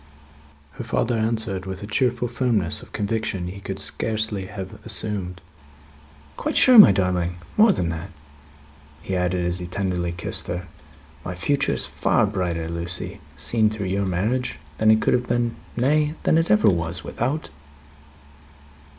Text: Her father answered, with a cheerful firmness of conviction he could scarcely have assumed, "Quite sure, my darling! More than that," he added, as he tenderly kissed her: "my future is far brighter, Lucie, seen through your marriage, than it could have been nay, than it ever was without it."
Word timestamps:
Her 0.79 0.83
father 0.83 1.15
answered, 1.15 1.67
with 1.67 1.83
a 1.83 1.85
cheerful 1.85 2.27
firmness 2.27 2.81
of 2.81 2.91
conviction 2.91 3.45
he 3.49 3.59
could 3.61 3.77
scarcely 3.77 4.47
have 4.47 4.83
assumed, 4.83 5.41
"Quite 6.37 6.57
sure, 6.57 6.79
my 6.79 6.91
darling! 6.91 7.37
More 7.55 7.71
than 7.71 7.89
that," 7.89 8.09
he 9.03 9.15
added, 9.15 9.45
as 9.45 9.59
he 9.59 9.67
tenderly 9.67 10.11
kissed 10.11 10.47
her: 10.47 10.65
"my 11.23 11.35
future 11.35 11.73
is 11.75 11.85
far 11.85 12.25
brighter, 12.25 12.67
Lucie, 12.67 13.21
seen 13.37 13.69
through 13.69 13.89
your 13.89 14.07
marriage, 14.07 14.57
than 14.79 14.89
it 14.89 15.01
could 15.03 15.13
have 15.13 15.27
been 15.27 15.55
nay, 15.77 16.15
than 16.23 16.39
it 16.39 16.49
ever 16.49 16.67
was 16.67 17.03
without 17.03 17.49
it." 17.49 17.51